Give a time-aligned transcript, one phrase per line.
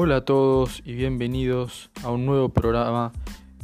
[0.00, 3.12] Hola a todos y bienvenidos a un nuevo programa,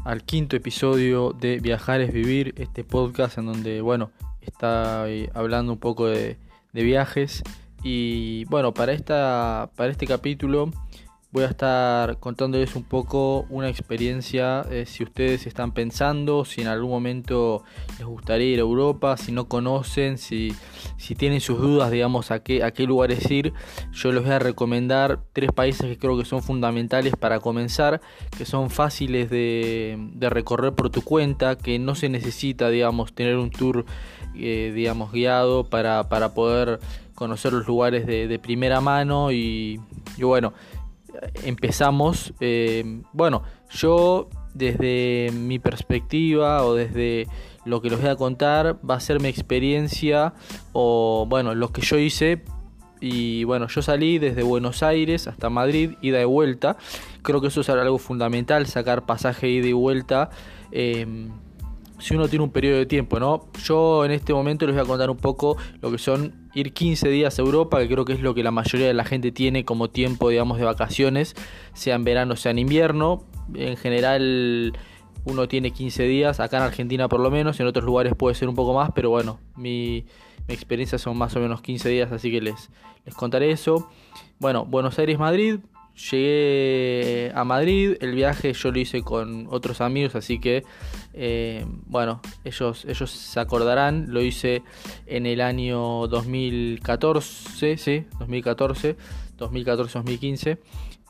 [0.04, 4.10] al quinto episodio de Viajar es Vivir, este podcast en donde, bueno,
[4.40, 6.36] está hablando un poco de,
[6.72, 7.44] de viajes.
[7.84, 10.72] Y bueno, para, esta, para este capítulo
[11.34, 16.68] voy a estar contándoles un poco una experiencia, eh, si ustedes están pensando, si en
[16.68, 17.64] algún momento
[17.98, 20.54] les gustaría ir a Europa, si no conocen, si,
[20.96, 23.52] si tienen sus dudas, digamos, a qué, a qué lugares ir,
[23.90, 28.00] yo les voy a recomendar tres países que creo que son fundamentales para comenzar,
[28.38, 33.38] que son fáciles de, de recorrer por tu cuenta, que no se necesita, digamos, tener
[33.38, 33.86] un tour,
[34.36, 36.78] eh, digamos, guiado para, para poder
[37.16, 39.80] conocer los lugares de, de primera mano y,
[40.16, 40.52] y bueno,
[41.44, 42.34] empezamos.
[42.40, 47.26] Eh, bueno, yo desde mi perspectiva o desde
[47.64, 50.34] lo que les voy a contar va a ser mi experiencia
[50.72, 52.42] o bueno, lo que yo hice.
[53.00, 56.78] Y bueno, yo salí desde Buenos Aires hasta Madrid, ida y vuelta.
[57.22, 60.30] Creo que eso es algo fundamental, sacar pasaje ida y vuelta.
[60.72, 61.28] Eh,
[61.98, 63.48] si uno tiene un periodo de tiempo, ¿no?
[63.64, 67.08] Yo en este momento les voy a contar un poco lo que son ir 15
[67.08, 69.64] días a Europa, que creo que es lo que la mayoría de la gente tiene
[69.64, 71.34] como tiempo, digamos, de vacaciones,
[71.72, 73.24] sea en verano, sea en invierno.
[73.54, 74.76] En general
[75.24, 78.48] uno tiene 15 días, acá en Argentina por lo menos, en otros lugares puede ser
[78.48, 80.04] un poco más, pero bueno, mi,
[80.48, 82.70] experiencia son más o menos 15 días, así que les,
[83.06, 83.88] les contaré eso.
[84.38, 85.60] Bueno, Buenos Aires, Madrid,
[86.10, 90.64] Llegué a Madrid, el viaje yo lo hice con otros amigos, así que
[91.12, 94.62] eh, bueno, ellos, ellos se acordarán, lo hice
[95.06, 98.96] en el año 2014, sí, 2014,
[99.38, 100.58] 2014-2015.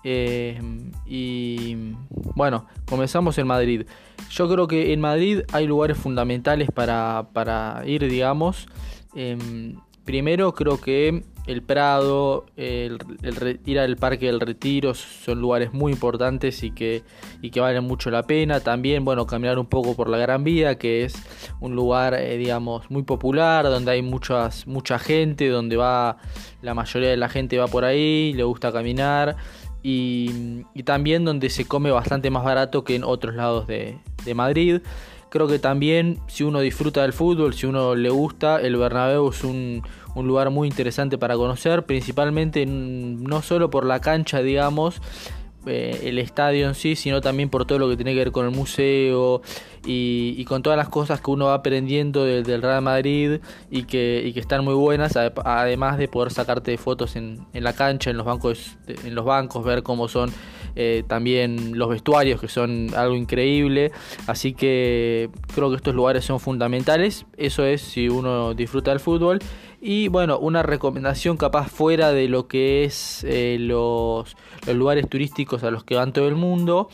[0.06, 0.60] Eh,
[1.06, 1.94] y
[2.34, 3.86] bueno, comenzamos en Madrid.
[4.30, 8.68] Yo creo que en Madrid hay lugares fundamentales para, para ir, digamos.
[9.14, 12.98] Em, primero creo que el Prado, el,
[13.66, 17.02] ir al Parque del Retiro son lugares muy importantes y que,
[17.42, 18.60] y que valen mucho la pena.
[18.60, 21.14] También, bueno, caminar un poco por la Gran Vía, que es
[21.60, 26.16] un lugar, eh, digamos, muy popular, donde hay muchas, mucha gente, donde va,
[26.62, 29.36] la mayoría de la gente va por ahí, le gusta caminar.
[29.82, 34.34] Y, y también donde se come bastante más barato que en otros lados de, de
[34.34, 34.80] Madrid.
[35.34, 39.42] Creo que también si uno disfruta del fútbol, si uno le gusta, el Bernabéu es
[39.42, 39.82] un,
[40.14, 45.02] un lugar muy interesante para conocer, principalmente no solo por la cancha, digamos,
[45.66, 48.46] eh, el estadio en sí, sino también por todo lo que tiene que ver con
[48.46, 49.42] el museo
[49.84, 53.40] y, con todas las cosas que uno va aprendiendo del Real Madrid
[53.72, 58.10] y que, que, están muy buenas, además de poder sacarte fotos en, en, la cancha,
[58.10, 60.30] en los bancos, en los bancos, ver cómo son
[60.76, 63.92] eh, también los vestuarios, que son algo increíble.
[64.26, 67.26] Así que creo que estos lugares son fundamentales.
[67.36, 69.38] Eso es si uno disfruta del fútbol.
[69.80, 74.34] Y bueno, una recomendación capaz fuera de lo que es eh, los,
[74.66, 76.88] lugares turísticos a los que van todo el mundo.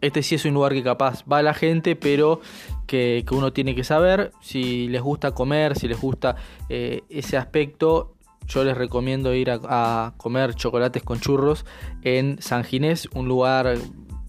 [0.00, 2.40] Este sí es un lugar que capaz va la gente, pero
[2.88, 4.32] que, uno tiene que saber.
[4.40, 6.34] Si les gusta comer, si les gusta
[6.68, 8.16] eh, ese aspecto,
[8.46, 11.64] yo les recomiendo ir a, comer chocolates con churros
[12.02, 13.76] en San Ginés, un lugar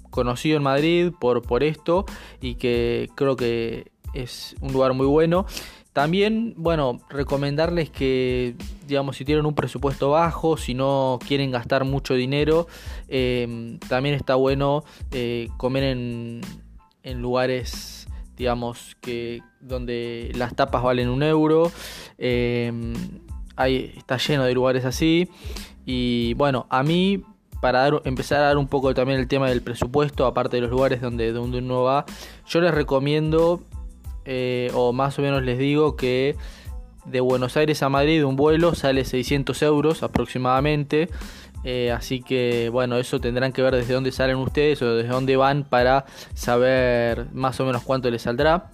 [0.09, 2.05] conocido en Madrid por, por esto
[2.39, 5.45] y que creo que es un lugar muy bueno.
[5.93, 8.55] También, bueno, recomendarles que,
[8.87, 12.67] digamos, si tienen un presupuesto bajo, si no quieren gastar mucho dinero,
[13.09, 16.41] eh, también está bueno eh, comer en,
[17.03, 21.71] en, lugares, digamos, que donde las tapas valen un euro.
[22.17, 22.73] Eh,
[23.57, 25.29] está lleno de lugares así.
[25.85, 27.23] Y bueno, a mí,
[27.61, 31.01] para empezar a dar un poco también el tema del presupuesto, aparte de los lugares
[31.01, 32.05] donde, donde uno va,
[32.47, 33.61] yo les recomiendo
[34.25, 36.37] eh, o más o menos les digo que
[37.05, 41.09] de Buenos Aires a Madrid un vuelo sale 600 euros aproximadamente.
[41.65, 45.37] Eh, así que bueno, eso tendrán que ver desde dónde salen ustedes o desde dónde
[45.37, 48.71] van para saber más o menos cuánto les saldrá.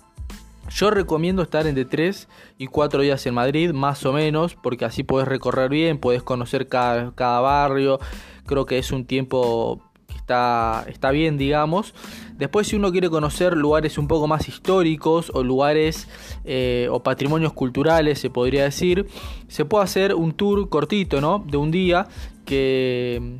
[0.69, 5.03] Yo recomiendo estar entre 3 y 4 días en Madrid, más o menos, porque así
[5.03, 7.99] puedes recorrer bien, puedes conocer cada, cada barrio.
[8.45, 11.93] Creo que es un tiempo que está, está bien, digamos.
[12.37, 16.07] Después si uno quiere conocer lugares un poco más históricos o lugares
[16.45, 19.07] eh, o patrimonios culturales, se podría decir,
[19.47, 21.43] se puede hacer un tour cortito, ¿no?
[21.45, 22.07] De un día
[22.45, 23.39] que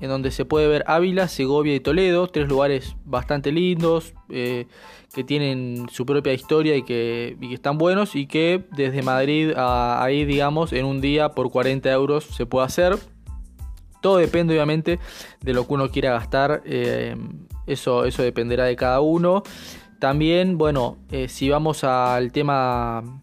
[0.00, 4.66] en donde se puede ver Ávila, Segovia y Toledo, tres lugares bastante lindos, eh,
[5.12, 10.24] que tienen su propia historia y que, están buenos y que desde Madrid a ahí,
[10.24, 12.96] digamos, en un día por 40 euros se puede hacer.
[14.00, 14.98] Todo depende obviamente
[15.40, 16.62] de lo que uno quiera gastar.
[16.64, 17.16] Eh,
[17.66, 19.42] eso, eso dependerá de cada uno.
[19.98, 23.20] También, bueno, eh, si vamos al tema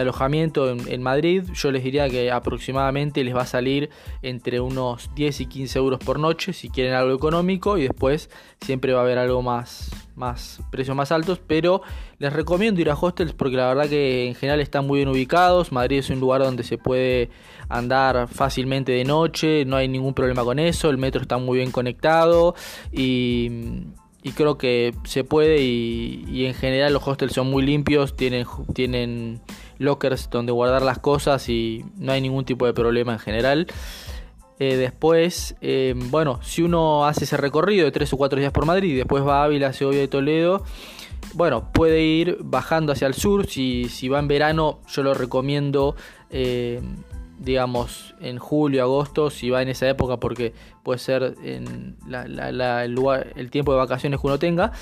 [0.00, 3.90] alojamiento en, Madrid, yo les diría que aproximadamente les va a salir
[4.22, 8.30] entre unos 10 y 15 euros por noche si quieren algo económico y después
[8.60, 11.82] siempre va a haber algo más, más precios más altos, pero
[12.18, 15.72] les recomiendo ir a hostels porque la verdad que en general están muy bien ubicados,
[15.72, 17.30] Madrid es un lugar donde se puede
[17.68, 21.70] andar fácilmente de noche, no hay ningún problema con eso, el metro está muy bien
[21.70, 22.54] conectado
[22.92, 23.84] y
[24.22, 29.40] y creo que se puede y, en general los hostels son muy limpios, tienen, tienen
[29.78, 33.66] lockers donde guardar las cosas y no hay ningún tipo de problema en general.
[34.58, 38.64] Eh, después, eh, bueno, si uno hace ese recorrido de 3 o 4 días por
[38.64, 40.64] Madrid y después va a Ávila, Segovia y Toledo,
[41.34, 43.46] bueno, puede ir bajando hacia el sur.
[43.46, 45.96] Si, si va en verano, yo lo recomiendo
[46.30, 46.80] eh,
[47.38, 53.32] digamos, en julio, agosto, si va en esa época, porque puede ser en el, lugar,
[53.34, 54.72] el tiempo de vacaciones que uno tenga.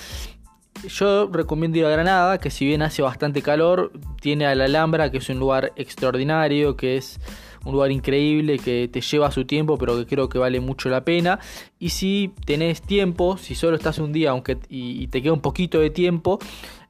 [0.88, 5.10] Yo recomiendo ir a Granada, que si bien hace bastante calor, tiene a la Alhambra,
[5.10, 7.20] que es un lugar extraordinario, que es
[7.64, 11.04] un lugar increíble, que te lleva su tiempo, pero que creo que vale mucho la
[11.04, 11.38] pena.
[11.78, 15.78] Y si tenés tiempo, si solo estás un día aunque y, te queda un poquito
[15.78, 16.38] de tiempo,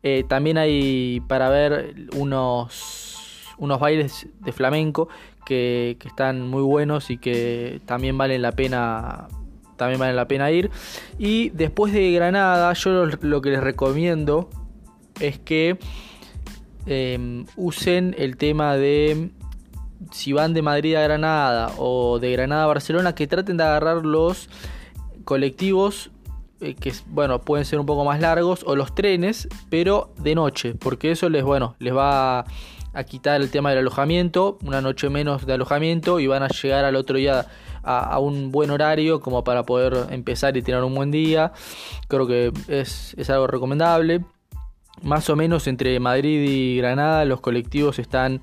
[0.02, 3.16] eh, también hay para ver unos
[3.60, 5.08] unos bailes de flamenco
[5.44, 9.28] que, están muy buenos y que también valen la pena
[9.80, 10.70] también vale la pena ir.
[11.18, 14.50] Y después de Granada yo lo, que les recomiendo
[15.20, 15.78] es que
[16.84, 19.30] em, usen el tema de
[20.12, 24.04] si van de Madrid a Granada o de Granada a Barcelona que traten de agarrar
[24.04, 24.50] los
[25.24, 26.10] colectivos
[26.60, 30.74] eh, que bueno pueden ser un poco más largos o los trenes pero de noche
[30.74, 32.44] porque eso les bueno les va
[32.92, 36.84] a quitar el tema del alojamiento, una noche menos de alojamiento y van a llegar
[36.84, 37.46] al otro día
[37.82, 41.52] a, un buen horario como para poder empezar y tener un buen día.
[42.08, 44.24] Creo que es, es algo recomendable.
[45.02, 48.42] Más o menos entre Madrid y Granada los colectivos están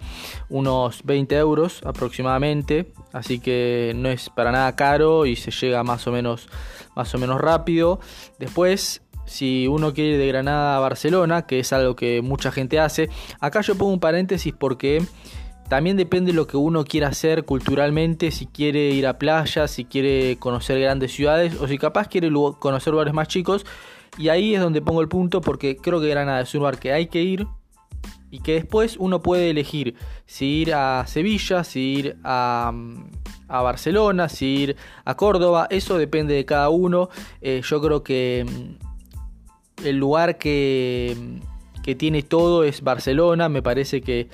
[0.50, 6.08] unos 20 euros aproximadamente, así que no es para nada caro y se llega más
[6.08, 6.48] o menos,
[6.96, 8.00] más o menos rápido.
[8.40, 12.80] Después si uno quiere ir de Granada a Barcelona, que es algo que mucha gente
[12.80, 13.10] hace.
[13.40, 15.04] Acá yo pongo un paréntesis porque
[15.70, 19.84] también depende de lo que uno quiera hacer culturalmente, si quiere ir a playa, si
[19.84, 23.66] quiere conocer grandes ciudades o si capaz quiere conocer lugares más chicos.
[24.18, 26.94] Y ahí es donde pongo el punto porque creo que Granada es un lugar que
[26.94, 27.46] hay que ir
[28.32, 29.96] y que después uno puede elegir
[30.26, 32.74] si ir a Sevilla, si ir a,
[33.48, 34.76] a Barcelona, si ir
[35.06, 35.68] a Córdoba.
[35.70, 37.10] Eso depende de cada uno.
[37.42, 38.46] Eh, yo creo que
[39.84, 41.16] el lugar que,
[41.84, 43.50] que tiene todo es Barcelona.
[43.50, 44.30] Me parece que,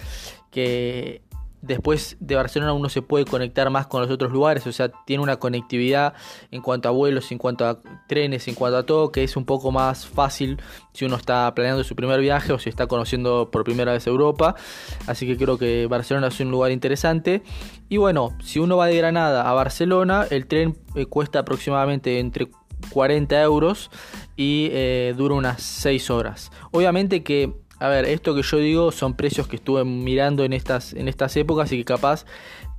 [0.52, 1.22] que
[1.64, 5.24] después de Barcelona uno se puede conectar más con los otros lugares, o sea, tiene
[5.24, 6.14] una conectividad
[6.52, 9.46] en cuanto a vuelos, en cuanto a trenes, en cuanto a todo, que es un
[9.46, 10.62] poco más fácil
[10.92, 14.56] si uno está planeando su primer viaje o si está conociendo por primera vez Europa.
[15.08, 17.42] Así que creo que Barcelona es un lugar interesante.
[17.88, 22.50] Y bueno, si uno va de Granada a Barcelona, el tren eh, cuesta aproximadamente entre
[22.90, 23.90] 40 euros
[24.36, 26.52] y eh, dura unas 6 horas.
[26.72, 30.94] Obviamente que, a ver, esto que yo digo son precios que estuve mirando en estas,
[30.94, 32.26] en estas épocas y que capaz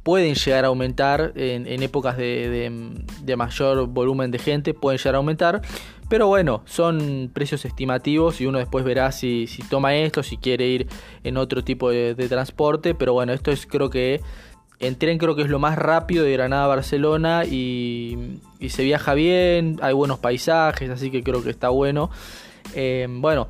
[0.05, 2.71] pueden llegar a aumentar en, épocas de,
[3.37, 5.63] mayor volumen de gente, pueden llegar a aumentar.
[6.11, 10.69] Pero bueno, son precios estimativos y uno después verá si, si toma esto, si quiere
[10.69, 10.87] ir
[11.25, 12.95] en otro tipo de, de transporte.
[12.95, 14.21] Pero bueno, esto es creo que
[14.81, 19.15] en tren creo que es lo más rápido de Granada a Barcelona y, se viaja
[19.15, 22.11] bien, hay buenos paisajes, así que creo que está bueno.
[22.75, 23.49] Eh, bueno,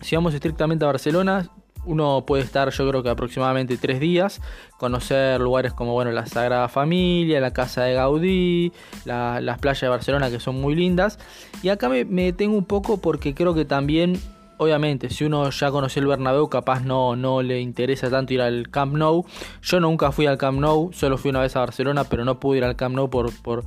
[0.00, 1.50] si vamos estrictamente a Barcelona,
[1.84, 4.40] uno puede estar yo creo que aproximadamente tres días,
[4.78, 8.72] conocer lugares como bueno la Sagrada Familia, la Casa de Gaudí,
[9.04, 11.18] las playas de Barcelona que son muy lindas.
[11.62, 14.20] Y acá me, me detengo un poco porque creo que también
[14.58, 18.68] obviamente, si uno ya conoció el Bernabéu, capaz no, no le interesa tanto ir al
[18.70, 19.24] Camp Nou.
[19.62, 22.58] Yo nunca fui al Camp Nou, solo fui una vez a Barcelona, pero no pude
[22.58, 23.64] ir al Camp Nou por, por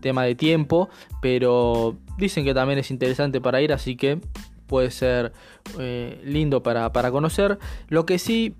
[0.00, 0.88] tema de tiempo.
[1.20, 4.20] Pero dicen que también es interesante para ir, así que
[4.66, 5.32] puede ser
[5.78, 7.58] eh, lindo para, para conocer.
[7.88, 8.54] Lo que sí,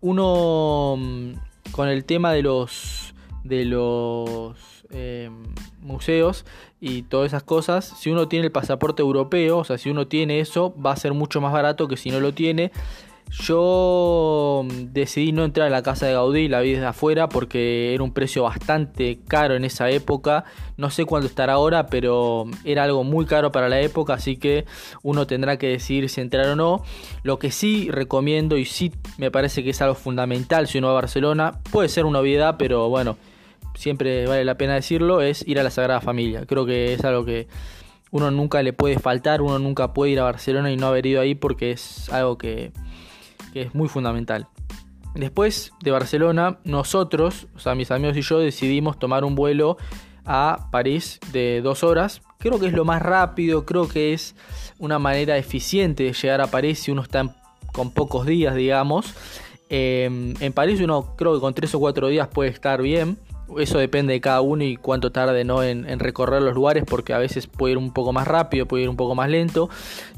[0.00, 1.32] uno mm,
[1.72, 3.14] con el tema de los
[3.44, 5.30] de los eh,
[5.80, 6.44] museos
[6.84, 10.40] y todas esas cosas, si uno tiene el pasaporte europeo, o sea, si uno tiene
[10.40, 12.72] eso, va a ser mucho más barato que si no lo tiene.
[13.30, 17.94] Yo mm, decidí no entrar a la casa de Gaudí, la vi desde afuera porque
[17.94, 20.44] era un precio bastante caro en esa época.
[20.76, 24.64] No sé cuánto estará ahora, pero era algo muy caro para la época, así que
[25.04, 26.82] uno tendrá que decidir si entrar o no.
[27.22, 30.94] Lo que sí recomiendo y sí me parece que es algo fundamental si uno va
[30.94, 33.16] a Barcelona, puede ser una obviedad, pero bueno,
[33.74, 36.46] siempre vale la pena decirlo, es ir a la Sagrada Familia.
[36.46, 37.48] Creo que es algo que
[38.12, 41.20] uno nunca le puede faltar, uno nunca puede ir a Barcelona y no haber ido
[41.20, 42.72] ahí porque es algo que,
[43.54, 44.46] es muy fundamental.
[45.14, 49.76] Después de Barcelona, nosotros, o sea, mis amigos y yo decidimos tomar un vuelo
[50.24, 52.22] a París de dos horas.
[52.38, 54.34] Creo que es lo más rápido, creo que es
[54.78, 57.34] una manera eficiente de llegar a París si uno está
[57.72, 59.14] con pocos días, digamos.
[59.68, 63.18] Em, en París uno creo que con tres o cuatro días puede estar bien.
[63.58, 65.62] Eso depende de cada uno y cuánto tarde ¿no?
[65.62, 68.88] en, recorrer los lugares, porque a veces puede ir un poco más rápido, puede ir
[68.88, 69.68] un poco más lento,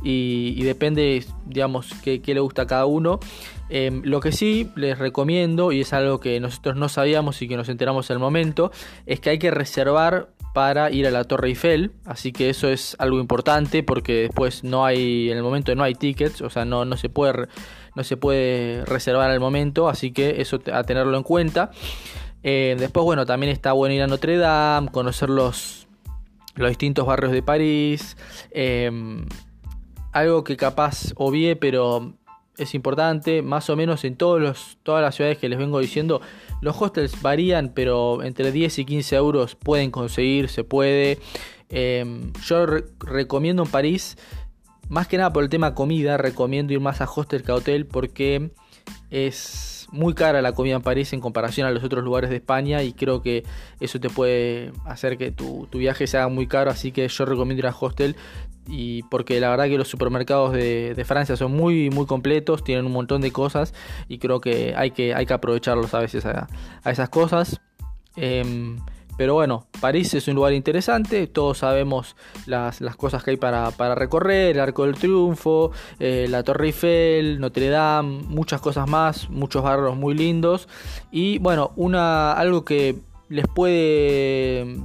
[0.03, 3.21] y, depende, digamos, qué, le gusta a cada uno.
[3.71, 7.57] Em, lo que sí les recomiendo, y es algo que nosotros no sabíamos y que
[7.57, 8.71] nos enteramos en el momento,
[9.07, 12.95] es que hay que reservar para ir a la Torre Eiffel, así que eso es
[13.01, 16.85] algo importante porque después no hay, en el momento no hay tickets, o sea, no,
[16.85, 17.49] no, se, puede,
[17.97, 21.73] no se puede reservar al momento, así que eso a tenerlo en cuenta.
[22.45, 25.89] Eh, después, bueno, también está bueno ir a Notre Dame, conocer los,
[26.55, 28.19] los distintos barrios de París.
[28.51, 29.27] Em,
[30.13, 32.13] algo que capaz obvié, pero
[32.59, 36.21] es importante, más o menos en todos los, todas las ciudades que les vengo diciendo,
[36.61, 41.19] los hostels varían, pero entre 10 y 15 euros pueden conseguir, se puede.
[41.71, 42.67] Em, yo
[43.01, 44.19] recomiendo en París,
[44.91, 47.87] más que nada por el tema comida, recomiendo ir más a hostel que a hotel
[47.87, 48.51] porque
[49.11, 52.83] es muy cara la comida en París en comparación a los otros lugares de España
[52.83, 53.45] y creo que
[53.81, 57.67] eso te puede hacer que tu, viaje sea muy caro, así que yo recomiendo ir
[57.67, 58.17] a hostel
[58.67, 62.93] y porque la verdad que los supermercados de, Francia son muy muy completos, tienen un
[62.93, 63.75] montón de cosas
[64.09, 66.49] y creo que hay que, hay que aprovecharlos a veces a,
[66.85, 67.61] esas cosas.
[68.17, 68.79] Em,
[69.17, 72.17] pero bueno, París es un lugar interesante, todos sabemos
[72.47, 77.69] las, cosas que hay para, recorrer, el Arco del Triunfo, eh, la Torre Eiffel, Notre
[77.69, 80.69] Dame, muchas cosas más, muchos barrios muy lindos.
[81.13, 82.97] Y bueno, una, algo que
[83.29, 84.79] les puede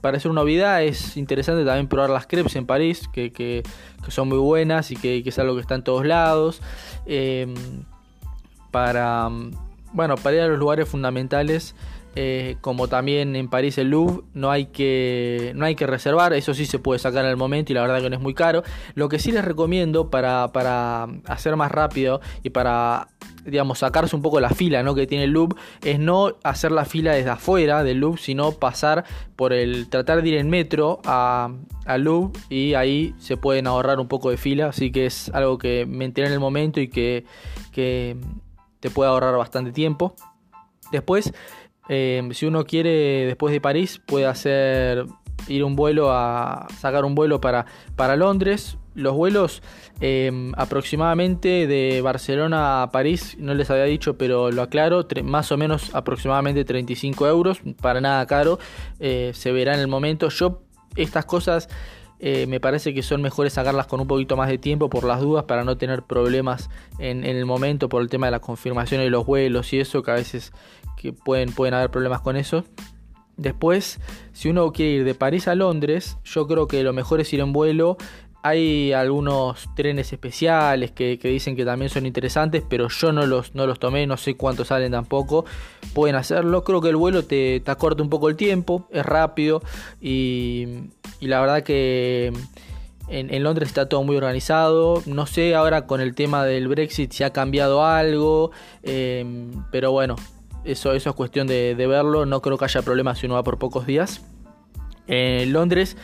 [0.00, 3.62] parecer una novedad, es interesante también probar las crepes en París, que,
[4.08, 6.60] son muy buenas y que, es algo que está en todos lados.
[7.06, 7.54] Em,
[8.70, 9.28] para,
[9.92, 11.74] bueno, para ir a los lugares fundamentales
[12.16, 16.54] eh, como también en París el Louvre, no hay, que, no hay que reservar, eso
[16.54, 18.62] sí se puede sacar en el momento y la verdad que no es muy caro.
[18.94, 23.08] Lo que sí les recomiendo para, para hacer más rápido y para
[23.44, 24.94] digamos, sacarse un poco la fila ¿no?
[24.94, 29.04] que tiene el Louvre, es no hacer la fila desde afuera del Louvre, sino pasar
[29.36, 31.50] por el, tratar de ir en metro a,
[31.86, 35.58] al Louvre y ahí se pueden ahorrar un poco de fila, así que es algo
[35.58, 37.24] que me enteré en el momento y que,
[37.72, 38.16] que
[38.80, 40.14] te puede ahorrar bastante tiempo.
[40.92, 41.32] Después,
[41.88, 45.06] Em, si uno quiere después de París puede hacer
[45.46, 47.66] ir un vuelo a sacar un vuelo para,
[47.96, 48.76] para Londres.
[48.94, 49.62] Los vuelos
[50.00, 55.56] em, aproximadamente de Barcelona a París, no les había dicho, pero lo aclaro, más o
[55.56, 58.58] menos aproximadamente 35 euros, para nada caro,
[58.98, 60.30] eh, se verá en el momento.
[60.30, 60.62] Yo
[60.96, 61.68] estas cosas
[62.20, 65.20] eh, me parece que son mejores sacarlas con un poquito más de tiempo por las
[65.20, 69.10] dudas para no tener problemas en, el momento por el tema de la confirmación de
[69.10, 70.52] los vuelos y eso que a veces
[70.96, 72.64] que pueden, pueden haber problemas con eso.
[73.36, 74.00] Después,
[74.32, 77.38] si uno quiere ir de París a Londres, yo creo que lo mejor es ir
[77.38, 77.96] en vuelo.
[78.42, 83.66] Hay algunos trenes especiales que, dicen que también son interesantes, pero yo no los, no
[83.66, 85.44] los tomé, no sé cuánto salen tampoco.
[85.94, 86.64] Pueden hacerlo.
[86.64, 89.62] Creo que el vuelo te, te acorta un poco el tiempo, es rápido
[90.00, 90.66] y,
[91.26, 92.32] la verdad que
[93.08, 95.02] en, Londres está todo muy organizado.
[95.06, 98.50] No sé ahora con el tema del Brexit si ha cambiado algo,
[98.82, 100.16] eh, pero bueno,
[100.64, 102.26] eso, eso es cuestión de, verlo.
[102.26, 104.22] No creo que haya problemas si uno va por pocos días.
[105.06, 105.96] En Londres,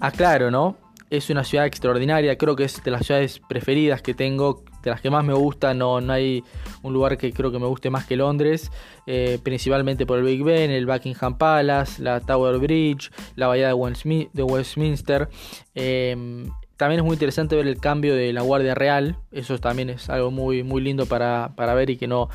[0.00, 0.76] aclaro, ¿no?
[1.10, 2.36] Es una ciudad extraordinaria.
[2.36, 4.64] Creo que es de las ciudades preferidas que tengo.
[4.82, 5.74] De las que más me gusta.
[5.74, 6.42] No, no hay
[6.82, 8.70] un lugar que creo que me guste más que Londres.
[9.06, 14.42] Eh, principalmente por el Big Ben, el Buckingham Palace, la Tower Bridge, la bahía de,
[14.42, 15.28] Westminster.
[15.74, 16.44] Eh,
[16.82, 19.16] también es muy interesante ver el cambio de la Guardia Real.
[19.30, 22.28] Eso también es algo muy, muy lindo para, ver y que no,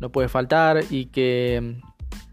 [0.00, 0.82] no puede faltar.
[0.90, 1.78] Y que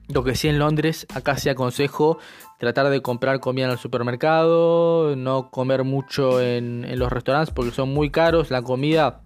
[0.10, 2.18] mm, lo que sí en Londres, acá sí aconsejo
[2.58, 7.94] tratar de comprar comida en el supermercado, no comer mucho en, los restaurantes porque son
[7.94, 8.50] muy caros.
[8.50, 9.22] La comida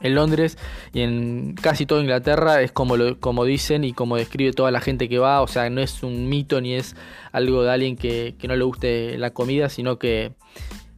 [0.00, 0.58] en Londres
[0.92, 4.80] y en casi toda Inglaterra es como, lo, como dicen y como describe toda la
[4.80, 5.40] gente que va.
[5.40, 6.96] O sea, no es un mito ni es
[7.32, 10.32] algo de alguien que, que no le guste la comida, sino que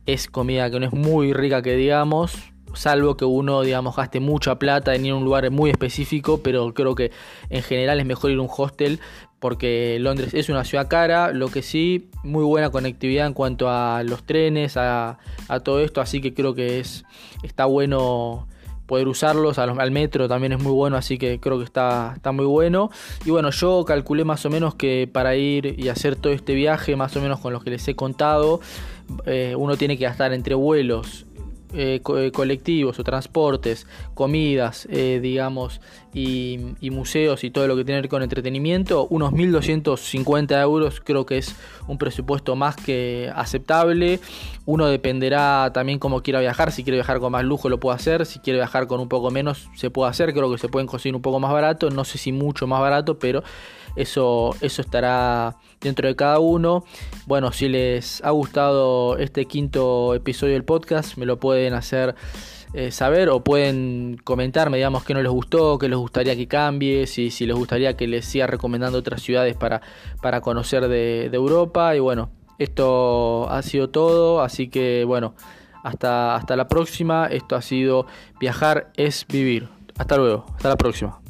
[0.06, 2.36] es comida que no es muy rica que digamos,
[2.74, 6.72] salvo que uno, digamos, gaste mucha plata en ir a un lugar muy específico, pero
[6.74, 7.10] creo que
[7.50, 9.00] en general es mejor ir a un hostel
[9.38, 14.02] porque Londres es una ciudad cara, lo que sí, muy buena conectividad en cuanto a
[14.02, 15.18] los trenes, a,
[15.62, 17.04] todo esto, así que creo que es
[17.42, 18.48] está bueno
[18.86, 22.46] poder usarlos, al, metro también es muy bueno, así que creo que está, está muy
[22.46, 22.90] bueno.
[23.24, 26.96] Y bueno, yo calculé más o menos que para ir y hacer todo este viaje,
[26.96, 28.60] más o menos con los que les he contado,
[29.26, 31.26] eh, uno tiene que gastar entre vuelos,
[31.74, 35.80] eh, eh, colectivos o transportes, comidas, digamos,
[36.14, 41.26] y, museos y todo lo que tiene que ver con entretenimiento, unos 1.250 euros creo
[41.26, 41.54] que es
[41.86, 44.20] un presupuesto más que aceptable.
[44.64, 48.26] Uno dependerá también cómo quiera viajar, si quiere viajar con más lujo lo puede hacer,
[48.26, 51.14] si quiere viajar con un poco menos se puede hacer, creo que se pueden conseguir
[51.14, 53.42] un poco más barato, no sé si mucho más barato, pero
[53.96, 56.84] eso, eso estará dentro de cada uno.
[57.26, 62.14] Bueno, si les ha gustado este quinto episodio del podcast, me lo pueden hacer
[62.74, 67.06] eh, saber o pueden comentarme, digamos, qué no les gustó, qué les gustaría que cambie,
[67.06, 69.82] si, si les gustaría que les siga recomendando otras ciudades para,
[70.20, 71.94] para conocer de, de Europa.
[71.96, 75.34] Y bueno, esto ha sido todo, así que bueno,
[75.82, 77.26] hasta, hasta la próxima.
[77.26, 78.06] Esto ha sido
[78.40, 79.68] Viajar es Vivir.
[79.98, 81.25] Hasta luego, hasta la próxima.